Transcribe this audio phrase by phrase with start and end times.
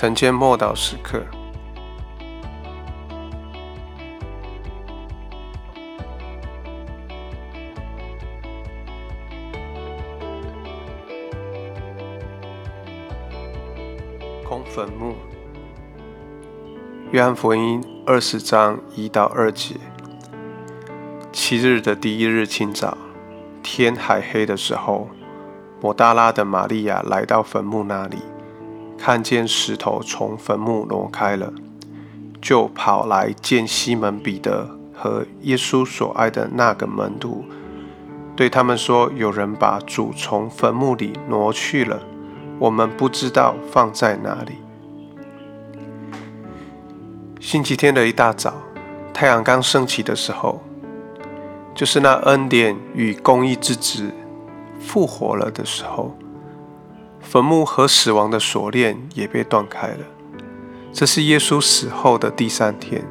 [0.00, 1.22] 晨间默祷时刻，
[14.42, 15.14] 空坟墓。
[17.10, 19.74] 约翰福音二十章一到二节。
[21.30, 22.96] 七日的第一日清早，
[23.62, 25.10] 天还黑的时候，
[25.82, 28.16] 抹大拉的玛利亚来到坟墓那里。
[29.02, 31.50] 看见石头从坟墓挪开了，
[32.38, 37.46] 就跑来见西门彼得和耶稣所爱的那个门徒，
[38.36, 42.02] 对他们说：“有人把主从坟墓里挪去了，
[42.58, 44.58] 我们不知道放在哪里。”
[47.40, 48.52] 星期天的一大早，
[49.14, 50.62] 太阳刚升起的时候，
[51.74, 54.10] 就是那恩典与公义之子
[54.78, 56.14] 复活了的时候。
[57.20, 59.98] 坟墓和死亡的锁链也被断开了。
[60.92, 63.04] 这是耶稣死后的第三天，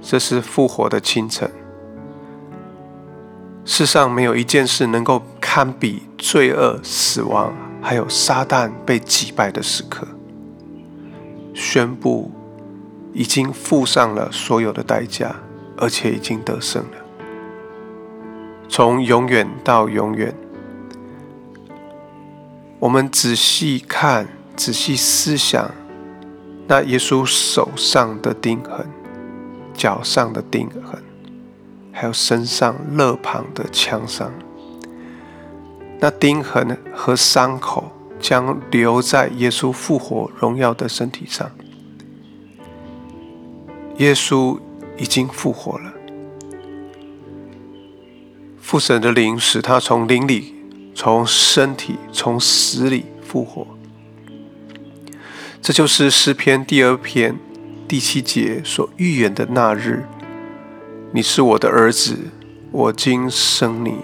[0.00, 1.50] 这是复活的清晨。
[3.64, 10.08] 世上没有一件事能够堪比罪恶、死亡，还有撒旦被击败的时刻。
[11.54, 12.32] 宣布
[13.12, 15.36] 已经付上了所有的代价，
[15.76, 16.98] 而且已经得胜了。
[18.68, 20.34] 从永远到永远。
[22.80, 25.68] 我们仔细看，仔细思想，
[26.68, 28.86] 那耶稣手上的钉痕、
[29.74, 31.02] 脚上的钉痕，
[31.92, 34.32] 还有身上肋旁的枪伤，
[35.98, 37.90] 那钉痕和伤口
[38.20, 41.50] 将留在耶稣复活荣耀的身体上。
[43.96, 44.56] 耶稣
[44.96, 45.92] 已经复活了，
[48.60, 50.57] 父神的灵使他从灵里。
[51.00, 53.64] 从身体从死里复活，
[55.62, 57.38] 这就是诗篇第二篇
[57.86, 60.08] 第七节所预言的那日。
[61.12, 62.16] 你是我的儿子，
[62.72, 63.98] 我今生你。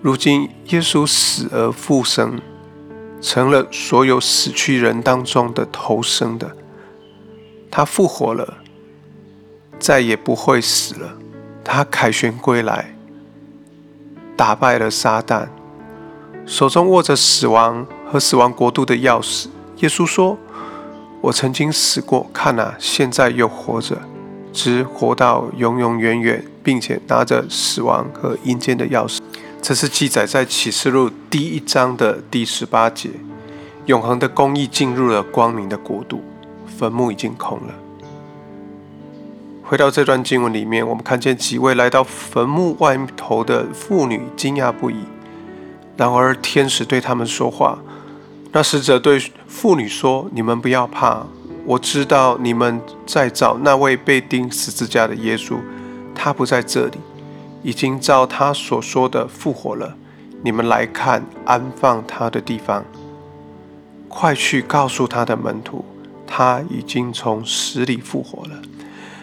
[0.00, 2.40] 如今耶稣死而复生，
[3.20, 6.56] 成了所有死去人当中的头生的。
[7.68, 8.58] 他复活了，
[9.80, 11.18] 再也不会死了。
[11.64, 12.94] 他凯旋归来，
[14.36, 15.48] 打败了撒旦。
[16.46, 19.46] 手中握着死亡和死亡国度的钥匙，
[19.78, 20.36] 耶稣说
[21.22, 23.98] ：“我曾经死过，看啊，现在又活着，
[24.52, 29.18] 只活到永永远远，并且拿着死亡和阴间的钥匙。”
[29.62, 33.08] 这是记载在启示录第一章的第十八节。
[33.86, 36.22] 永恒的公义进入了光明的国度，
[36.78, 37.74] 坟墓已经空了。
[39.62, 44.96] 回到这段经文里面，我们看见几位来到坟墓外头的妇女惊讶不已。
[45.96, 47.78] 然而，天使对他们说话。
[48.52, 51.26] 那使者对妇女说：“你们不要怕，
[51.64, 55.56] 我知道你们在找那位被钉十字架的耶稣，
[56.14, 56.98] 他不在这里，
[57.62, 59.96] 已经照他所说的复活了。
[60.42, 62.84] 你们来看安放他的地方，
[64.08, 65.84] 快去告诉他的门徒，
[66.26, 68.62] 他已经从死里复活了。”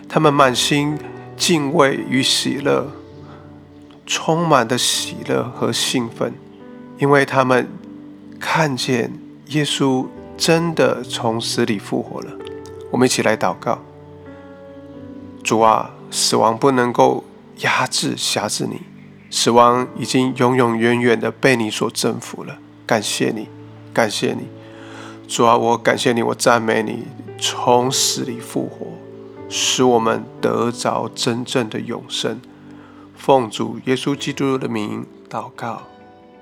[0.09, 0.97] 他们满心
[1.37, 2.91] 敬畏与喜乐，
[4.05, 6.33] 充满的喜乐和兴奋。
[7.01, 7.67] 因为他们
[8.39, 9.11] 看见
[9.47, 10.05] 耶稣
[10.37, 12.31] 真的从死里复活了，
[12.91, 13.79] 我们一起来祷告：
[15.43, 17.23] 主啊，死亡不能够
[17.61, 18.81] 压制、辖制你，
[19.31, 22.59] 死亡已经永永远远的被你所征服了。
[22.85, 23.47] 感谢你，
[23.91, 24.47] 感谢你，
[25.27, 27.07] 主啊，我感谢你，我赞美你，
[27.39, 28.85] 从死里复活，
[29.49, 32.39] 使我们得着真正的永生。
[33.15, 35.81] 奉主耶稣基督的名祷告，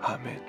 [0.01, 0.48] 阿门。